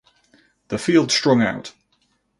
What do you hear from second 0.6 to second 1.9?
The field strung out.